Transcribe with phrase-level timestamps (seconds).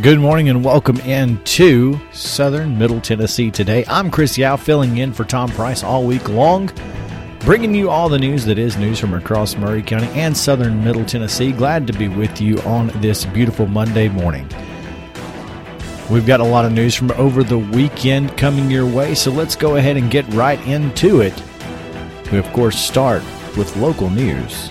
[0.00, 3.84] Good morning and welcome into Southern Middle Tennessee today.
[3.88, 6.70] I'm Chris Yao filling in for Tom Price all week long,
[7.40, 11.04] bringing you all the news that is news from across Maury County and Southern Middle
[11.04, 11.50] Tennessee.
[11.50, 14.48] Glad to be with you on this beautiful Monday morning.
[16.08, 19.56] We've got a lot of news from over the weekend coming your way, so let's
[19.56, 21.34] go ahead and get right into it.
[22.30, 23.24] We, of course, start
[23.56, 24.70] with local news.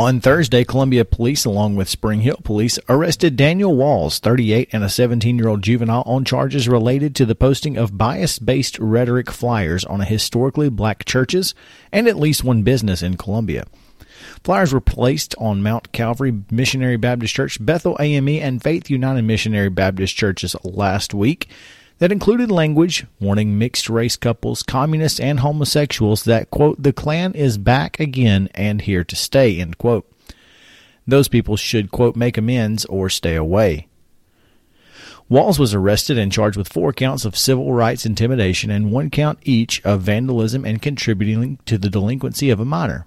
[0.00, 4.88] On Thursday, Columbia Police, along with Spring Hill Police, arrested Daniel Walls, 38, and a
[4.88, 9.84] 17 year old juvenile on charges related to the posting of bias based rhetoric flyers
[9.84, 11.54] on historically black churches
[11.92, 13.66] and at least one business in Columbia.
[14.42, 19.68] Flyers were placed on Mount Calvary Missionary Baptist Church, Bethel AME, and Faith United Missionary
[19.68, 21.46] Baptist Churches last week
[22.00, 27.58] that included language warning mixed race couples, communists, and homosexuals that, quote, the Klan is
[27.58, 30.10] back again and here to stay, end quote.
[31.06, 33.86] Those people should, quote, make amends or stay away.
[35.28, 39.38] Walls was arrested and charged with four counts of civil rights intimidation and one count
[39.42, 43.06] each of vandalism and contributing to the delinquency of a minor.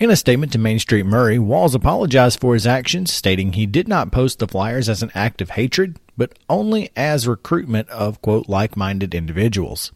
[0.00, 3.88] In a statement to Main Street Maury, Walls apologized for his actions, stating he did
[3.88, 8.48] not post the flyers as an act of hatred, but only as recruitment of, quote,
[8.48, 9.92] like minded individuals.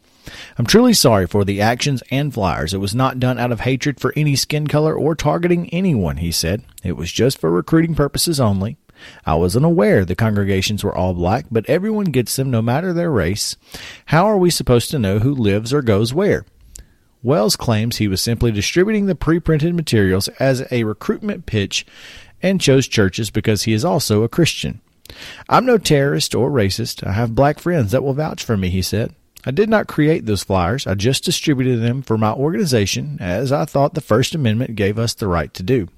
[0.59, 2.75] I'm truly sorry for the actions and flyers.
[2.75, 6.31] It was not done out of hatred for any skin color or targeting anyone, he
[6.31, 6.63] said.
[6.85, 8.77] It was just for recruiting purposes only.
[9.25, 13.11] I wasn't aware the congregations were all black, but everyone gets them no matter their
[13.11, 13.57] race.
[14.07, 16.45] How are we supposed to know who lives or goes where?
[17.23, 21.87] Wells claims he was simply distributing the pre-printed materials as a recruitment pitch
[22.43, 24.81] and chose churches because he is also a Christian.
[25.49, 27.07] I'm no terrorist or racist.
[27.07, 29.15] I have black friends that will vouch for me, he said.
[29.45, 30.87] I did not create those flyers.
[30.87, 35.15] I just distributed them for my organization as I thought the First Amendment gave us
[35.15, 35.89] the right to do.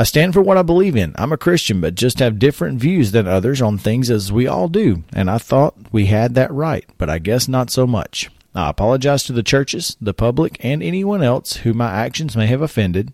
[0.00, 1.12] I stand for what I believe in.
[1.16, 4.68] I'm a Christian, but just have different views than others on things as we all
[4.68, 8.30] do, and I thought we had that right, but I guess not so much.
[8.54, 12.62] I apologize to the churches, the public, and anyone else who my actions may have
[12.62, 13.12] offended.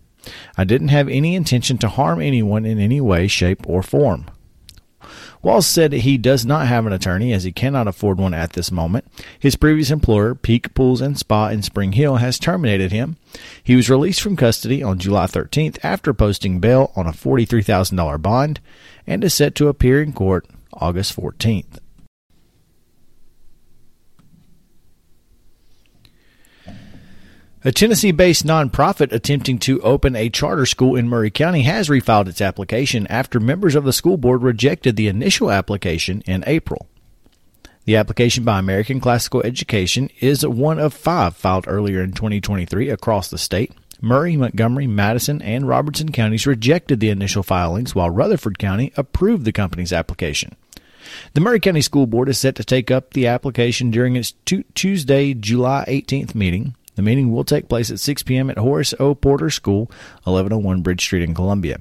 [0.57, 4.25] I didn't have any intention to harm anyone in any way, shape, or form.
[5.45, 8.71] Walls said he does not have an attorney as he cannot afford one at this
[8.71, 9.05] moment.
[9.39, 13.17] His previous employer, Peak Pools and Spa in Spring Hill, has terminated him.
[13.63, 18.59] He was released from custody on July 13th after posting bail on a $43,000 bond
[19.05, 21.77] and is set to appear in court August 14th.
[27.67, 32.27] A Tennessee based nonprofit attempting to open a charter school in Maury County has refiled
[32.27, 36.87] its application after members of the school board rejected the initial application in April.
[37.85, 43.31] The application by American Classical Education is one of five filed earlier in 2023 across
[43.31, 43.73] the state.
[43.99, 49.51] Maury, Montgomery, Madison, and Robertson counties rejected the initial filings, while Rutherford County approved the
[49.51, 50.55] company's application.
[51.33, 54.35] The Maury County School Board is set to take up the application during its
[54.75, 56.75] Tuesday, July 18th meeting.
[56.95, 58.49] The meeting will take place at 6 p.m.
[58.49, 59.15] at Horace O.
[59.15, 59.91] Porter School,
[60.23, 61.79] 1101 Bridge Street in Columbia.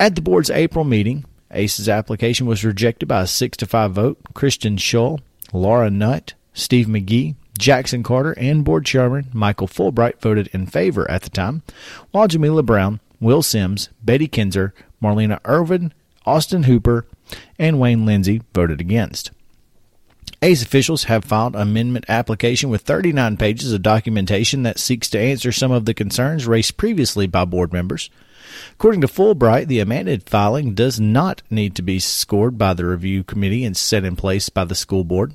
[0.00, 4.18] At the board's April meeting, ACE's application was rejected by a 6 to 5 vote.
[4.34, 5.20] Christian Schull,
[5.52, 11.22] Laura Nutt, Steve McGee, Jackson Carter, and board chairman Michael Fulbright voted in favor at
[11.22, 11.62] the time,
[12.10, 15.92] while Jamila Brown, Will Sims, Betty Kinzer, Marlena Irvin,
[16.24, 17.06] Austin Hooper,
[17.58, 19.32] and Wayne Lindsay voted against.
[20.40, 25.18] ACE officials have filed an amendment application with 39 pages of documentation that seeks to
[25.18, 28.08] answer some of the concerns raised previously by board members.
[28.72, 33.24] According to Fulbright, the amended filing does not need to be scored by the review
[33.24, 35.34] committee and set in place by the school board.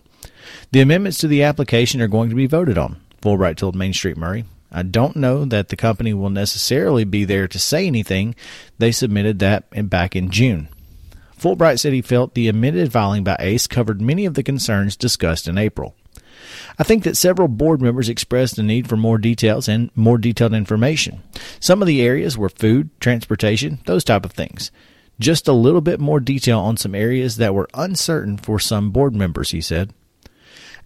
[0.72, 4.18] The amendments to the application are going to be voted on, Fulbright told Main Street
[4.18, 4.46] Maury.
[4.72, 8.36] I don't know that the company will necessarily be there to say anything.
[8.80, 10.70] They submitted that back in June.
[11.44, 15.46] Fulbright said he felt the amended filing by ACE covered many of the concerns discussed
[15.46, 15.94] in April.
[16.80, 20.54] I think that several board members expressed a need for more details and more detailed
[20.54, 21.22] information.
[21.60, 24.72] Some of the areas were food, transportation, those type of things.
[25.20, 29.14] Just a little bit more detail on some areas that were uncertain for some board
[29.14, 29.94] members, he said.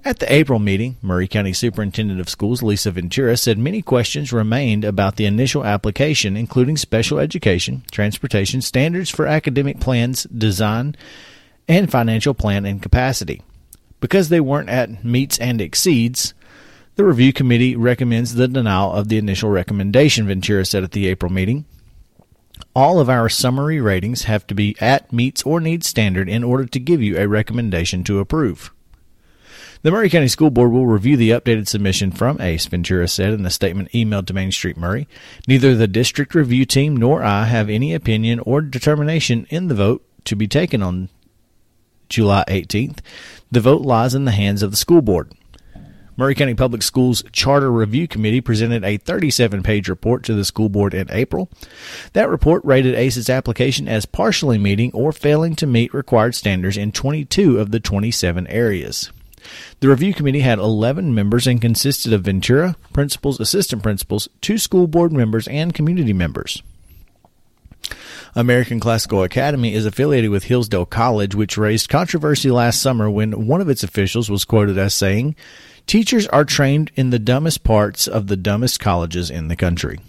[0.07, 4.85] At the April meeting, Maury County Superintendent of Schools Lisa Ventura said many questions remained
[4.85, 10.95] about the initial application, including special education, transportation, standards for academic plans, design,
[11.67, 13.41] and financial plan and capacity.
[13.99, 16.33] Because they weren't at meets and exceeds,
[16.95, 21.33] the review committee recommends the denial of the initial recommendation, Ventura said at the April
[21.33, 21.65] meeting.
[22.73, 26.65] All of our summary ratings have to be at meets or needs standard in order
[26.65, 28.71] to give you a recommendation to approve.
[29.87, 33.45] The Maury County School Board will review the updated submission from ACE, Ventura said in
[33.45, 35.07] a statement emailed to Main Street Maury.
[35.47, 40.05] Neither the district review team nor I have any opinion or determination in the vote
[40.25, 41.07] to be taken on
[42.09, 42.97] July 18th.
[43.49, 45.31] The vote lies in the hands of the school board.
[46.17, 50.67] Maury County Public Schools Charter Review Committee presented a 37 page report to the school
[50.67, 51.49] board in April.
[52.11, 56.91] That report rated ACE's application as partially meeting or failing to meet required standards in
[56.91, 59.13] 22 of the 27 areas.
[59.79, 64.87] The review committee had 11 members and consisted of Ventura, principals, assistant principals, two school
[64.87, 66.63] board members, and community members.
[68.35, 73.61] American Classical Academy is affiliated with Hillsdale College, which raised controversy last summer when one
[73.61, 75.35] of its officials was quoted as saying,
[75.87, 79.99] Teachers are trained in the dumbest parts of the dumbest colleges in the country.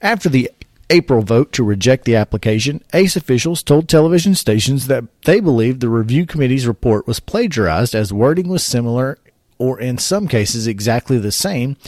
[0.00, 0.50] After the
[0.92, 5.88] April vote to reject the application, ACE officials told television stations that they believed the
[5.88, 9.18] review committee's report was plagiarized as wording was similar
[9.56, 11.78] or in some cases exactly the same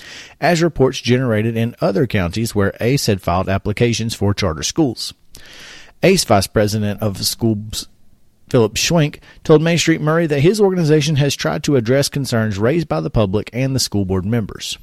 [0.40, 5.12] as reports generated in other counties where ACE had filed applications for charter schools.
[6.02, 7.88] ACE Vice President of Schools
[8.48, 12.88] Philip Schwenk told Main Street Maury that his organization has tried to address concerns raised
[12.88, 14.78] by the public and the school board members.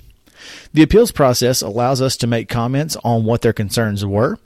[0.73, 4.37] The appeals process allows us to make comments on what their concerns were.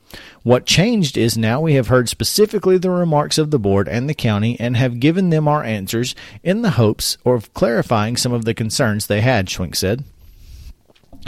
[0.44, 4.13] What changed is now we have heard specifically the remarks of the board and the
[4.13, 8.53] county and have given them our answers in the hopes of clarifying some of the
[8.53, 10.03] concerns they had, Schwenk said.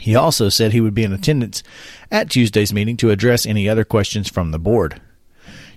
[0.01, 1.63] He also said he would be in attendance
[2.11, 5.01] at Tuesday's meeting to address any other questions from the board.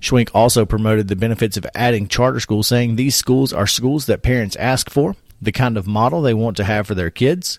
[0.01, 4.23] Schwenk also promoted the benefits of adding charter schools, saying these schools are schools that
[4.23, 7.59] parents ask for, the kind of model they want to have for their kids.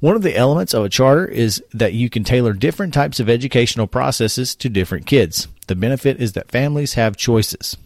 [0.00, 3.28] One of the elements of a charter is that you can tailor different types of
[3.28, 5.48] educational processes to different kids.
[5.66, 7.76] The benefit is that families have choices.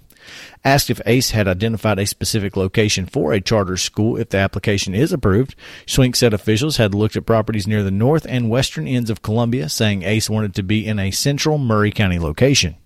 [0.64, 4.94] Asked if ACE had identified a specific location for a charter school if the application
[4.94, 5.54] is approved,
[5.86, 9.68] Schwenk said officials had looked at properties near the north and western ends of Columbia,
[9.68, 12.76] saying ACE wanted to be in a central Maury County location.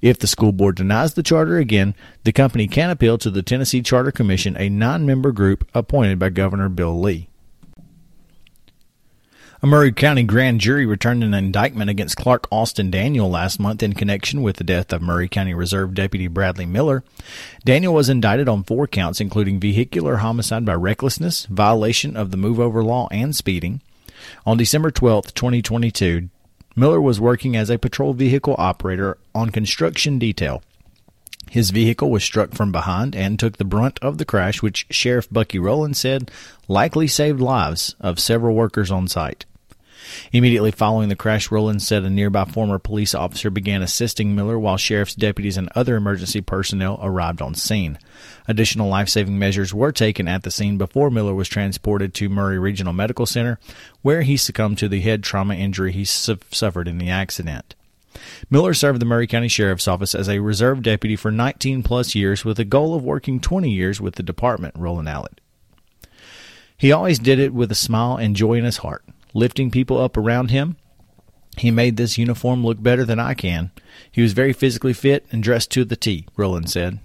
[0.00, 1.94] If the school board denies the charter again,
[2.24, 6.30] the company can appeal to the Tennessee Charter Commission, a nine member group appointed by
[6.30, 7.28] Governor Bill Lee.
[9.64, 13.94] A Maury County grand jury returned an indictment against Clark Austin Daniel last month in
[13.94, 17.02] connection with the death of Maury County Reserve Deputy Bradley Miller.
[17.64, 22.60] Daniel was indicted on four counts, including vehicular homicide by recklessness, violation of the move
[22.60, 23.80] over law, and speeding.
[24.44, 26.28] On December 12, 2022,
[26.76, 30.62] Miller was working as a patrol vehicle operator on construction detail.
[31.50, 35.28] His vehicle was struck from behind and took the brunt of the crash, which Sheriff
[35.30, 36.30] Bucky Rowland said
[36.66, 39.44] likely saved lives of several workers on site.
[40.32, 44.76] Immediately following the crash, Rowland said a nearby former police officer began assisting Miller while
[44.76, 47.98] sheriff's deputies and other emergency personnel arrived on scene.
[48.46, 52.58] Additional life saving measures were taken at the scene before Miller was transported to Maury
[52.58, 53.58] Regional Medical Center,
[54.02, 57.74] where he succumbed to the head trauma injury he su- suffered in the accident.
[58.50, 62.44] Miller served the Maury County Sheriff's Office as a reserve deputy for 19 plus years
[62.44, 65.40] with the goal of working 20 years with the department, Rowland added.
[66.76, 69.04] He always did it with a smile and joy in his heart
[69.34, 70.76] lifting people up around him.
[71.58, 73.70] He made this uniform look better than I can.
[74.10, 76.98] He was very physically fit and dressed to the T, Rowland said.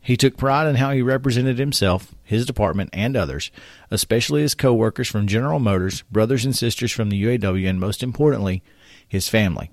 [0.00, 3.50] He took pride in how he represented himself, his department, and others,
[3.90, 8.62] especially his co-workers from General Motors, brothers and sisters from the UAW, and most importantly,
[9.08, 9.70] his family.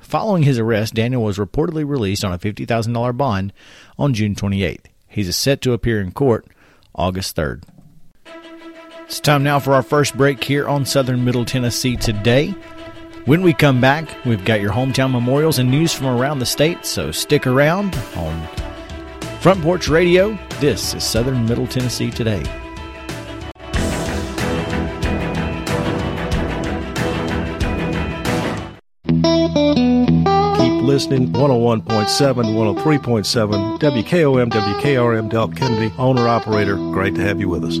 [0.00, 3.52] Following his arrest, Daniel was reportedly released on a $50,000 bond
[3.98, 4.86] on June 28th.
[5.06, 6.46] He's set to appear in court
[6.94, 7.64] August 3rd.
[9.10, 12.54] It's time now for our first break here on Southern Middle Tennessee today.
[13.24, 16.86] When we come back, we've got your hometown memorials and news from around the state,
[16.86, 18.46] so stick around on
[19.40, 20.38] Front Porch Radio.
[20.60, 22.44] This is Southern Middle Tennessee today.
[29.08, 36.76] Keep listening 101.7, 103.7, WKOM, WKRM, Del Kennedy, owner operator.
[36.76, 37.80] Great to have you with us.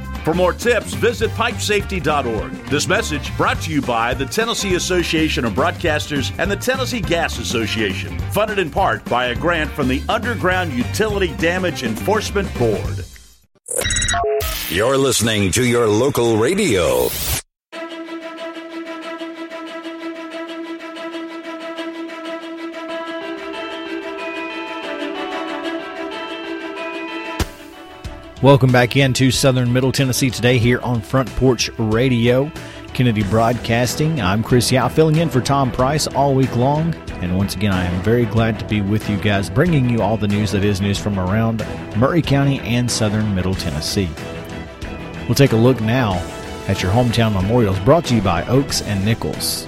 [0.23, 2.51] For more tips, visit pipesafety.org.
[2.67, 7.39] This message brought to you by the Tennessee Association of Broadcasters and the Tennessee Gas
[7.39, 13.03] Association, funded in part by a grant from the Underground Utility Damage Enforcement Board.
[14.69, 17.09] You're listening to your local radio.
[28.41, 32.51] Welcome back into Southern Middle Tennessee today here on Front Porch Radio,
[32.91, 34.19] Kennedy Broadcasting.
[34.19, 36.95] I'm Chris Yao filling in for Tom Price all week long.
[37.21, 40.17] And once again, I am very glad to be with you guys, bringing you all
[40.17, 41.63] the news that is news from around
[41.95, 44.09] Maury County and Southern Middle Tennessee.
[45.27, 46.13] We'll take a look now
[46.67, 49.67] at your hometown memorials brought to you by Oakes and Nichols.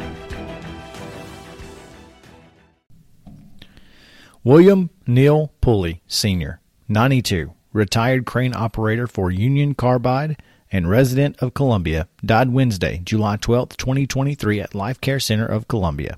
[4.44, 12.08] William Neal Pulley, Sr., 92 retired crane operator for Union Carbide and resident of Columbia,
[12.24, 16.18] died Wednesday, July 12, 2023 at Life Care Center of Columbia.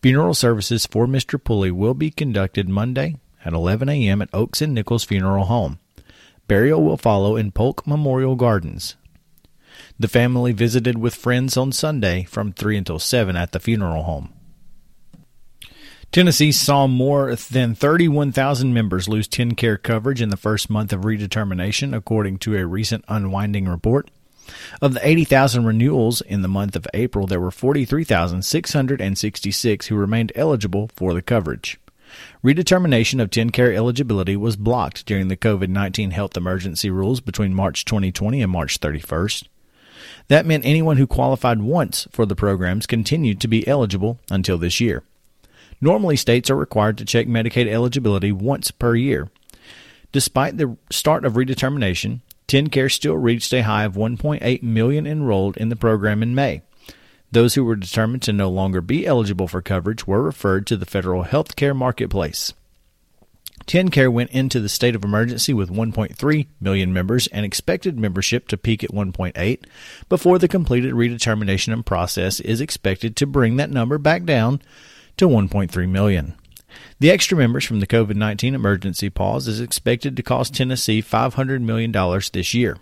[0.00, 1.42] Funeral services for Mr.
[1.42, 4.22] Pulley will be conducted Monday at 11 a.m.
[4.22, 5.78] at Oakes and Nichols Funeral Home.
[6.48, 8.96] Burial will follow in Polk Memorial Gardens.
[9.98, 14.32] The family visited with friends on Sunday from 3 until 7 at the funeral home.
[16.12, 21.92] Tennessee saw more than 31,000 members lose TennCare coverage in the first month of redetermination,
[21.94, 24.08] according to a recent unwinding report.
[24.80, 30.88] Of the 80,000 renewals in the month of April, there were 43,666 who remained eligible
[30.94, 31.78] for the coverage.
[32.42, 37.84] Redetermination of TennCare eligibility was blocked during the COVID 19 health emergency rules between March
[37.84, 39.48] 2020 and March 31st.
[40.28, 44.80] That meant anyone who qualified once for the programs continued to be eligible until this
[44.80, 45.02] year.
[45.80, 49.28] Normally, states are required to check Medicaid eligibility once per year.
[50.12, 55.68] Despite the start of redetermination, TennCare still reached a high of 1.8 million enrolled in
[55.68, 56.62] the program in May.
[57.32, 60.86] Those who were determined to no longer be eligible for coverage were referred to the
[60.86, 62.54] federal health care marketplace.
[63.66, 68.56] TennCare went into the state of emergency with 1.3 million members and expected membership to
[68.56, 69.64] peak at 1.8
[70.08, 74.62] before the completed redetermination process is expected to bring that number back down
[75.16, 76.34] to 1.3 million.
[76.98, 81.60] The extra members from the COVID 19 emergency pause is expected to cost Tennessee $500
[81.62, 81.92] million
[82.32, 82.78] this year.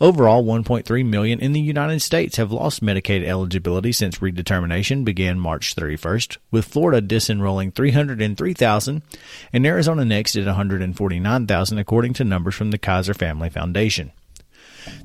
[0.00, 5.74] Overall, 1.3 million in the United States have lost Medicaid eligibility since redetermination began March
[5.76, 9.02] 31st, with Florida disenrolling 303,000
[9.52, 14.12] and Arizona next at 149,000 according to numbers from the Kaiser Family Foundation.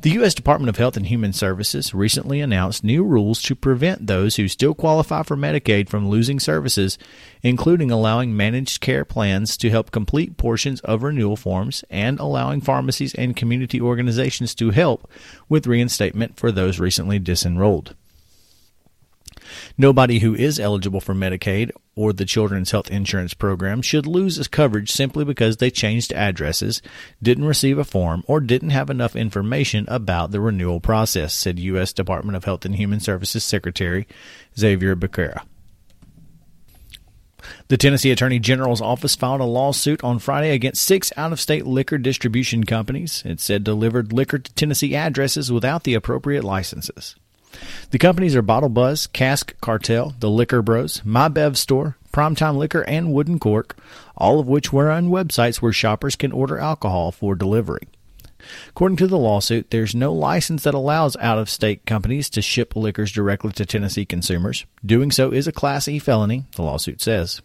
[0.01, 0.33] The U.S.
[0.33, 4.73] Department of Health and Human Services recently announced new rules to prevent those who still
[4.73, 6.97] qualify for Medicaid from losing services,
[7.41, 13.15] including allowing managed care plans to help complete portions of renewal forms and allowing pharmacies
[13.15, 15.09] and community organizations to help
[15.49, 17.95] with reinstatement for those recently disenrolled.
[19.77, 24.47] Nobody who is eligible for Medicaid or the Children's Health Insurance Program should lose its
[24.47, 26.81] coverage simply because they changed addresses,
[27.21, 31.93] didn't receive a form, or didn't have enough information about the renewal process, said U.S.
[31.93, 34.07] Department of Health and Human Services Secretary
[34.57, 35.43] Xavier Becerra.
[37.67, 41.65] The Tennessee Attorney General's office filed a lawsuit on Friday against six out of state
[41.65, 43.21] liquor distribution companies.
[43.25, 47.15] It said delivered liquor to Tennessee addresses without the appropriate licenses.
[47.91, 52.81] The companies are Bottle Buzz, Cask Cartel, The Liquor Bros, My Bev Store, Primetime Liquor,
[52.81, 53.77] and Wooden Cork,
[54.15, 57.87] all of which were on websites where shoppers can order alcohol for delivery.
[58.69, 62.75] According to the lawsuit, there's no license that allows out of state companies to ship
[62.75, 64.65] liquors directly to Tennessee consumers.
[64.85, 67.41] Doing so is a Class E felony, the lawsuit says.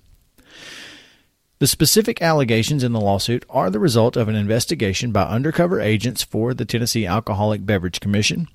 [1.61, 6.23] The specific allegations in the lawsuit are the result of an investigation by undercover agents
[6.23, 8.49] for the Tennessee Alcoholic Beverage Commission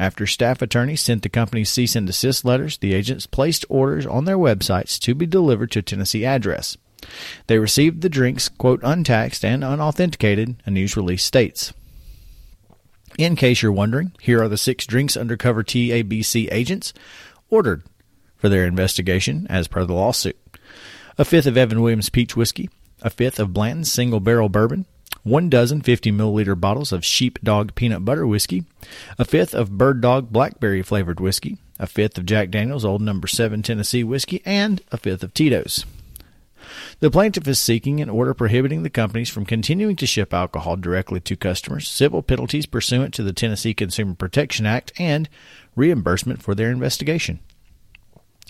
[0.00, 4.24] after staff attorneys sent the company cease and desist letters, the agents placed orders on
[4.24, 6.78] their websites to be delivered to a Tennessee address.
[7.48, 11.74] They received the drinks, quote, untaxed and unauthenticated, a news release states.
[13.18, 16.94] In case you're wondering, here are the six drinks undercover TABC agents
[17.50, 17.82] ordered
[18.36, 20.38] for their investigation as per the lawsuit.
[21.18, 22.70] A fifth of Evan Williams peach whiskey,
[23.02, 24.86] a fifth of Blanton's single barrel bourbon,
[25.22, 28.64] one dozen 50 milliliter bottles of Sheepdog peanut butter whiskey,
[29.18, 33.26] a fifth of Bird Dog blackberry flavored whiskey, a fifth of Jack Daniels Old Number
[33.26, 35.84] 7 Tennessee whiskey, and a fifth of Tito's.
[37.00, 41.20] The plaintiff is seeking an order prohibiting the companies from continuing to ship alcohol directly
[41.20, 45.28] to customers, civil penalties pursuant to the Tennessee Consumer Protection Act, and
[45.74, 47.40] reimbursement for their investigation.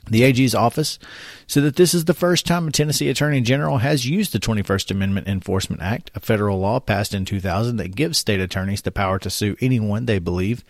[0.09, 0.99] The AG's office
[1.47, 4.91] said that this is the first time a Tennessee Attorney General has used the 21st
[4.91, 9.19] Amendment Enforcement Act, a federal law passed in 2000 that gives state attorneys the power
[9.19, 10.65] to sue anyone they believe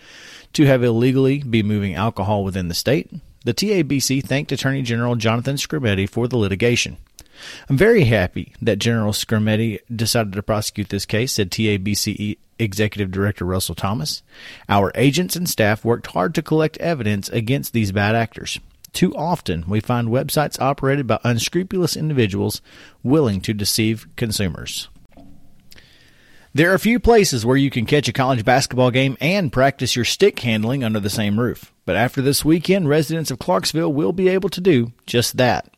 [0.53, 3.11] to have illegally be moving alcohol within the state.
[3.45, 6.99] The TABC thanked Attorney General Jonathan Skrmetti for the litigation.
[7.69, 13.47] I'm very happy that General Skrmetti decided to prosecute this case, said TABC Executive Director
[13.47, 14.23] Russell Thomas.
[14.69, 18.61] Our agents and staff worked hard to collect evidence against these bad actors.
[18.92, 22.61] Too often, we find websites operated by unscrupulous individuals
[23.03, 24.88] willing to deceive consumers.
[26.53, 30.05] There are few places where you can catch a college basketball game and practice your
[30.05, 31.72] stick handling under the same roof.
[31.85, 35.72] But after this weekend, residents of Clarksville will be able to do just that.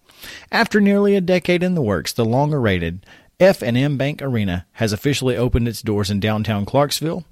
[0.50, 3.04] After nearly a decade in the works, the long-awaited
[3.38, 7.24] F&M Bank Arena has officially opened its doors in downtown Clarksville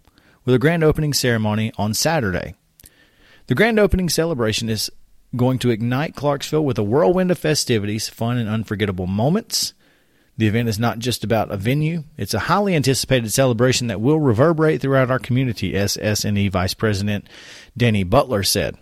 [0.45, 2.57] with a grand opening ceremony on Saturday.
[3.47, 4.91] The grand opening celebration is
[5.37, 9.75] going to ignite Clarksville with a whirlwind of festivities, fun, and unforgettable moments.
[10.37, 14.19] The event is not just about a venue, it's a highly anticipated celebration that will
[14.19, 17.29] reverberate throughout our community, SSNE Vice President
[17.77, 18.79] Danny Butler said.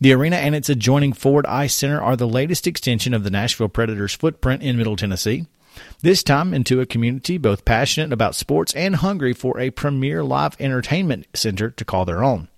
[0.00, 3.68] The arena and its adjoining Ford Ice Center are the latest extension of the Nashville
[3.68, 5.46] Predators' footprint in Middle Tennessee.
[6.00, 10.56] This time into a community both passionate about sports and hungry for a premier live
[10.60, 12.48] entertainment center to call their own.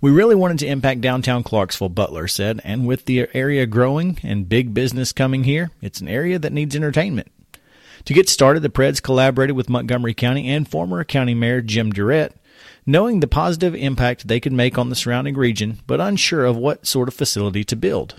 [0.00, 4.48] We really wanted to impact downtown Clarksville, Butler said, and with the area growing and
[4.48, 7.30] big business coming here, it's an area that needs entertainment.
[8.04, 12.34] To get started, the Preds collaborated with Montgomery County and former County Mayor Jim Durrett,
[12.86, 16.86] knowing the positive impact they could make on the surrounding region, but unsure of what
[16.86, 18.14] sort of facility to build.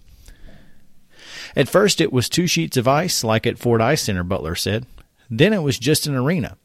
[1.56, 4.86] At first, it was two sheets of ice, like at Ford Ice Center, Butler said.
[5.30, 6.58] Then it was just an arena.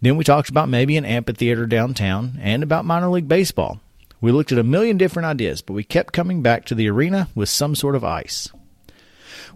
[0.00, 3.80] Then we talked about maybe an amphitheater downtown and about minor league baseball.
[4.20, 7.28] We looked at a million different ideas, but we kept coming back to the arena
[7.34, 8.48] with some sort of ice.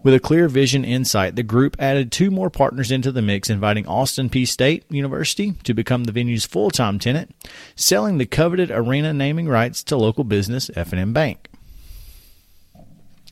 [0.03, 3.87] With a clear vision insight, the group added two more partners into the mix, inviting
[3.87, 7.35] Austin Peay State University to become the venue's full-time tenant,
[7.77, 11.49] selling the coveted arena naming rights to local business F&M Bank.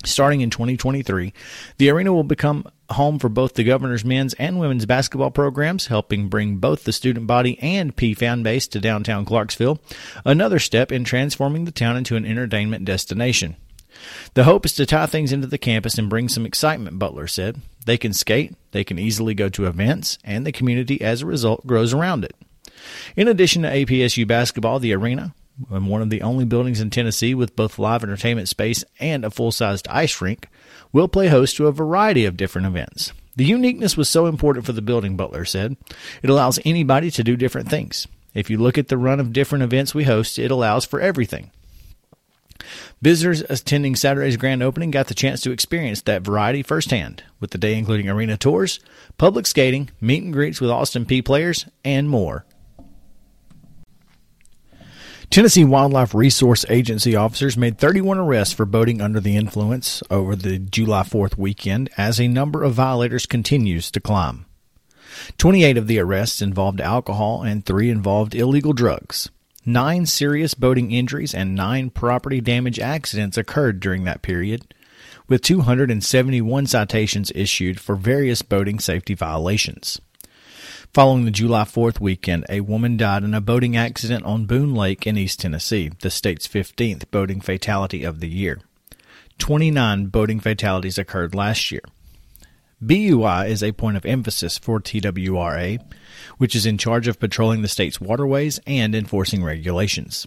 [0.05, 1.33] Starting in 2023,
[1.79, 6.29] the arena will become home for both the governor's men's and women's basketball programs, helping
[6.29, 9.81] bring both the student body and Peay fan base to downtown Clarksville,
[10.25, 13.57] another step in transforming the town into an entertainment destination.
[14.35, 17.61] The hope is to tie things into the campus and bring some excitement, Butler said.
[17.85, 21.67] They can skate, they can easily go to events, and the community as a result
[21.67, 22.37] grows around it.
[23.17, 25.35] In addition to APSU basketball, the arena,
[25.69, 29.53] one of the only buildings in Tennessee with both live entertainment space and a full
[29.53, 30.49] sized ice rink,
[30.93, 33.13] will play host to a variety of different events.
[33.37, 35.77] The uniqueness was so important for the building, Butler said.
[36.23, 38.07] It allows anybody to do different things.
[38.35, 41.51] If you look at the run of different events we host, it allows for everything.
[43.01, 47.59] Visitors attending Saturday's grand opening got the chance to experience that variety firsthand, with the
[47.59, 48.81] day including arena tours,
[49.19, 52.45] public skating, meet and greets with Austin Peay players, and more.
[55.39, 60.59] Tennessee Wildlife Resource Agency officers made 31 arrests for boating under the influence over the
[60.59, 64.47] July 4th weekend as a number of violators continues to climb.
[65.37, 69.31] 28 of the arrests involved alcohol and 3 involved illegal drugs.
[69.65, 74.75] Nine serious boating injuries and nine property damage accidents occurred during that period,
[75.29, 80.01] with 271 citations issued for various boating safety violations.
[80.95, 85.07] Following the July 4th weekend, a woman died in a boating accident on Boone Lake
[85.07, 88.59] in East Tennessee, the state's 15th boating fatality of the year.
[89.39, 91.83] 29 boating fatalities occurred last year.
[92.85, 95.79] BUI is a point of emphasis for TWRA,
[96.39, 100.27] which is in charge of patrolling the state's waterways and enforcing regulations.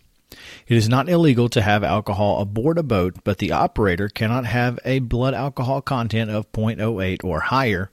[0.67, 4.79] It is not illegal to have alcohol aboard a boat, but the operator cannot have
[4.85, 7.91] a blood alcohol content of 0.08 or higher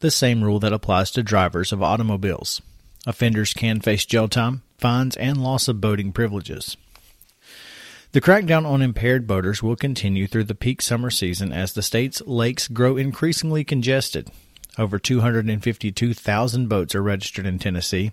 [0.00, 2.62] the same rule that applies to drivers of automobiles.
[3.06, 6.76] Offenders can face jail time, fines, and loss of boating privileges.
[8.12, 12.22] The crackdown on impaired boaters will continue through the peak summer season as the state's
[12.22, 14.30] lakes grow increasingly congested.
[14.78, 18.12] Over 252,000 boats are registered in Tennessee,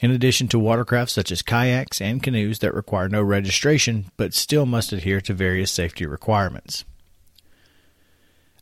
[0.00, 4.66] in addition to watercraft such as kayaks and canoes that require no registration but still
[4.66, 6.84] must adhere to various safety requirements.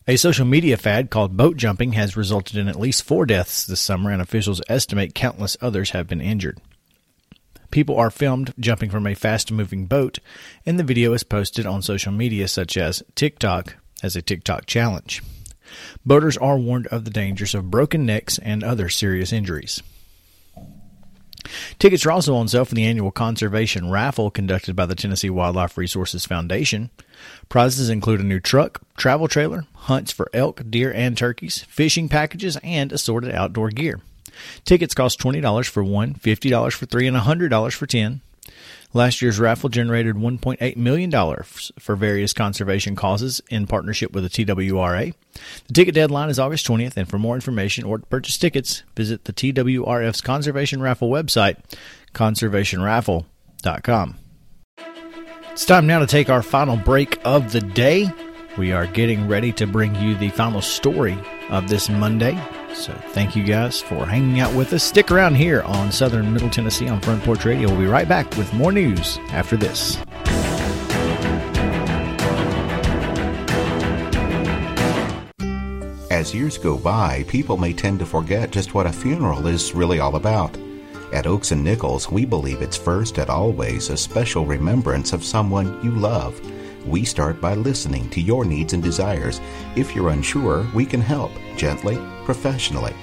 [0.09, 3.81] A social media fad called boat jumping has resulted in at least four deaths this
[3.81, 6.59] summer, and officials estimate countless others have been injured.
[7.71, 10.19] People are filmed jumping from a fast moving boat,
[10.67, 15.23] and the video is posted on social media such as TikTok as a TikTok challenge.
[16.05, 19.81] Boaters are warned of the dangers of broken necks and other serious injuries.
[21.79, 25.79] Tickets are also on sale for the annual conservation raffle conducted by the Tennessee Wildlife
[25.79, 26.91] Resources Foundation.
[27.49, 32.57] Prizes include a new truck, travel trailer, hunts for elk, deer, and turkeys, fishing packages,
[32.63, 34.01] and assorted outdoor gear.
[34.65, 38.23] Tickets cost $20 for one, $50 for three, and $100 for 10.
[38.95, 41.11] Last year's raffle generated $1.8 million
[41.79, 45.15] for various conservation causes in partnership with the TWRA.
[45.67, 49.25] The ticket deadline is August 20th, and for more information or to purchase tickets, visit
[49.25, 51.57] the TWRF's Conservation Raffle website,
[52.13, 54.19] conservationraffle.com.
[55.53, 58.11] It's time now to take our final break of the day.
[58.57, 61.19] We are getting ready to bring you the final story
[61.51, 62.43] of this Monday.
[62.73, 64.83] So thank you guys for hanging out with us.
[64.83, 67.69] Stick around here on Southern Middle Tennessee on Front Porch Radio.
[67.69, 69.99] We'll be right back with more news after this.
[76.11, 80.01] As years go by, people may tend to forget just what a funeral is really
[80.01, 80.57] all about.
[81.13, 85.79] At Oakes and Nichols, we believe it's first and always a special remembrance of someone
[85.85, 86.41] you love.
[86.87, 89.39] We start by listening to your needs and desires.
[89.77, 92.95] If you're unsure, we can help gently, professionally.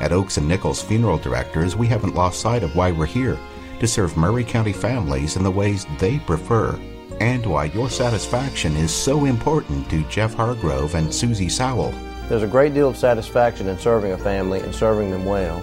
[0.00, 3.38] At Oakes and Nichols Funeral Directors, we haven't lost sight of why we're here
[3.78, 6.80] to serve Maury County families in the ways they prefer,
[7.20, 11.92] and why your satisfaction is so important to Jeff Hargrove and Susie Sowell.
[12.30, 15.62] There's a great deal of satisfaction in serving a family and serving them well.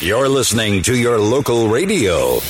[0.00, 2.40] You're listening to your local radio.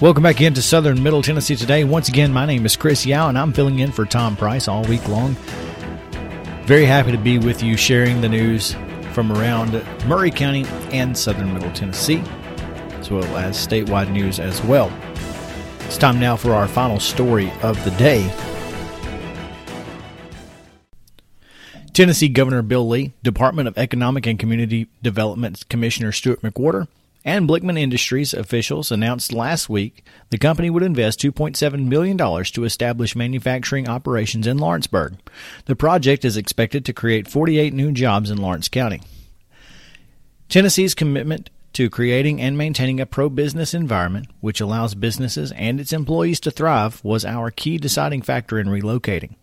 [0.00, 1.84] Welcome back into Southern Middle Tennessee today.
[1.84, 4.82] Once again, my name is Chris Yao, and I'm filling in for Tom Price all
[4.84, 5.34] week long.
[6.64, 8.74] Very happy to be with you sharing the news
[9.12, 12.22] from around Maury County and Southern Middle Tennessee,
[12.98, 14.90] as well as statewide news as well.
[15.90, 18.32] It's time now for our final story of the day.
[21.92, 26.86] Tennessee Governor Bill Lee, Department of Economic and Community Development Commissioner Stuart McWhorter,
[27.24, 33.16] and Blickman Industries officials announced last week the company would invest $2.7 million to establish
[33.16, 35.16] manufacturing operations in Lawrenceburg.
[35.64, 39.02] The project is expected to create 48 new jobs in Lawrence County.
[40.48, 45.92] Tennessee's commitment to creating and maintaining a pro business environment which allows businesses and its
[45.92, 49.34] employees to thrive was our key deciding factor in relocating.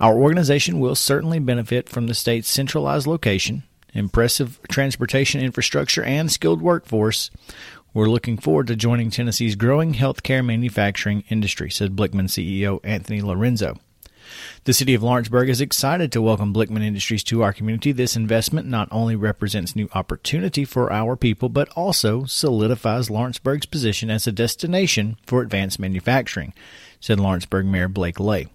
[0.00, 6.62] Our organization will certainly benefit from the state's centralized location, impressive transportation infrastructure, and skilled
[6.62, 7.30] workforce,
[7.94, 13.78] we're looking forward to joining Tennessee's growing healthcare manufacturing industry, said Blickman CEO Anthony Lorenzo.
[14.64, 17.92] The city of Lawrenceburg is excited to welcome Blickman Industries to our community.
[17.92, 24.10] This investment not only represents new opportunity for our people, but also solidifies Lawrenceburg's position
[24.10, 26.52] as a destination for advanced manufacturing,
[27.00, 28.48] said Lawrenceburg Mayor Blake Lay.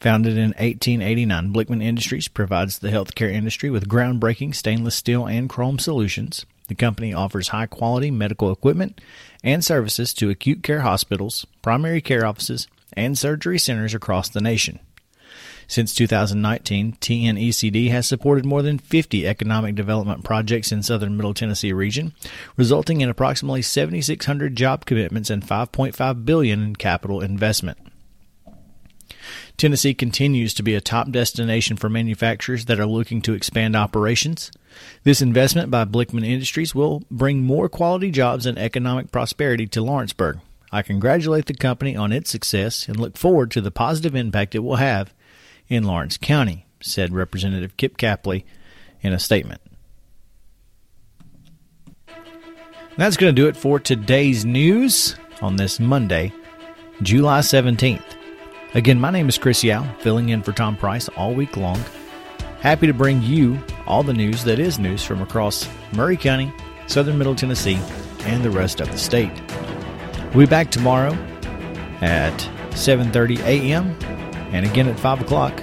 [0.00, 5.78] Founded in 1889, Blickman Industries provides the healthcare industry with groundbreaking stainless steel and chrome
[5.78, 6.46] solutions.
[6.68, 9.00] The company offers high quality medical equipment
[9.42, 14.80] and services to acute care hospitals, primary care offices, and surgery centers across the nation.
[15.66, 21.74] Since 2019, TNECD has supported more than 50 economic development projects in southern Middle Tennessee
[21.74, 22.14] region,
[22.56, 27.76] resulting in approximately 7600 job commitments and 5.5 billion in capital investment.
[29.58, 34.50] Tennessee continues to be a top destination for manufacturers that are looking to expand operations.
[35.02, 40.38] This investment by Blickman Industries will bring more quality jobs and economic prosperity to Lawrenceburg.
[40.70, 44.60] I congratulate the company on its success and look forward to the positive impact it
[44.60, 45.14] will have
[45.68, 48.44] in Lawrence County, said Representative Kip Capley
[49.00, 49.60] in a statement.
[52.96, 56.32] That's going to do it for today's news on this Monday,
[57.00, 58.02] July 17th.
[58.74, 61.80] Again, my name is Chris Yao, filling in for Tom Price all week long.
[62.60, 66.52] Happy to bring you all the news that is news from across Maury County,
[66.88, 67.78] southern Middle Tennessee,
[68.22, 69.30] and the rest of the state.
[70.34, 71.12] We'll be back tomorrow
[72.00, 72.36] at
[72.70, 73.96] 7.30 a.m.
[74.52, 75.62] and again at 5 o'clock.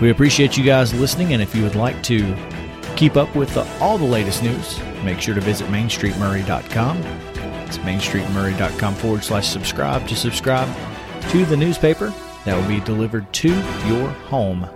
[0.00, 2.34] We appreciate you guys listening, and if you would like to
[2.96, 6.96] keep up with the, all the latest news, make sure to visit mainstreetmaury.com.
[7.66, 10.68] It's mainstreetmaury.com forward slash subscribe to subscribe
[11.30, 12.12] to the newspaper
[12.44, 13.48] that will be delivered to
[13.86, 14.68] your home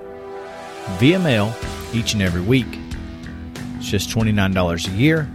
[0.98, 1.54] via mail
[1.92, 2.78] each and every week.
[3.76, 5.28] It's just $29 a year,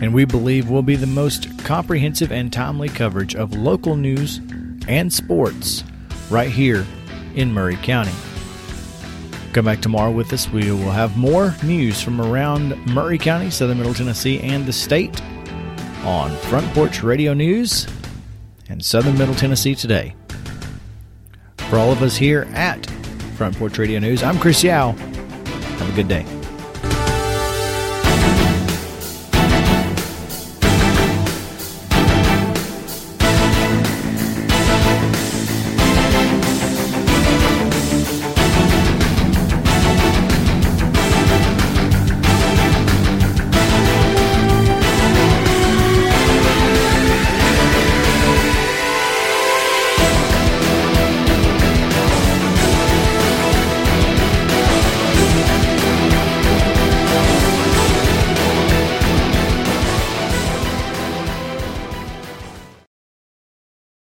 [0.00, 4.40] and we believe will be the most comprehensive and timely coverage of local news
[4.88, 5.84] and sports
[6.30, 6.86] right here
[7.34, 8.12] in Maury County.
[9.52, 10.48] Come back tomorrow with us.
[10.48, 15.20] We will have more news from around Maury County, southern Middle Tennessee, and the state
[16.04, 17.86] on Front Porch Radio News
[18.68, 20.14] and Southern Middle Tennessee today.
[21.68, 22.86] For all of us here at
[23.36, 24.92] Front Porch Radio News, I'm Chris Yao.
[24.92, 26.39] Have a good day.